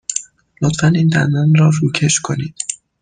لطفاً 0.61 0.87
این 0.87 1.07
دندان 1.07 1.55
را 1.55 1.71
روکش 1.81 2.19
کنید. 2.19 2.55